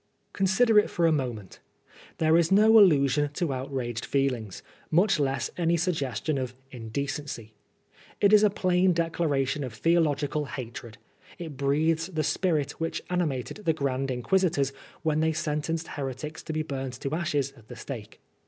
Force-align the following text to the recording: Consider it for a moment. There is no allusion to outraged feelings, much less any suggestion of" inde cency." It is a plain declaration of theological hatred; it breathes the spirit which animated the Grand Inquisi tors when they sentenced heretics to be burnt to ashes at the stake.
Consider 0.33 0.79
it 0.79 0.89
for 0.89 1.05
a 1.05 1.11
moment. 1.11 1.59
There 2.17 2.35
is 2.35 2.51
no 2.51 2.79
allusion 2.79 3.29
to 3.33 3.53
outraged 3.53 4.03
feelings, 4.03 4.63
much 4.89 5.19
less 5.19 5.51
any 5.57 5.77
suggestion 5.77 6.39
of" 6.39 6.55
inde 6.71 6.93
cency." 6.93 7.51
It 8.19 8.33
is 8.33 8.41
a 8.41 8.49
plain 8.49 8.93
declaration 8.93 9.63
of 9.63 9.75
theological 9.75 10.45
hatred; 10.45 10.97
it 11.37 11.55
breathes 11.55 12.07
the 12.07 12.23
spirit 12.23 12.71
which 12.81 13.03
animated 13.11 13.57
the 13.57 13.73
Grand 13.73 14.09
Inquisi 14.09 14.51
tors 14.51 14.73
when 15.03 15.19
they 15.19 15.33
sentenced 15.33 15.89
heretics 15.89 16.41
to 16.45 16.53
be 16.53 16.63
burnt 16.63 16.99
to 17.01 17.13
ashes 17.13 17.53
at 17.55 17.67
the 17.67 17.75
stake. 17.75 18.19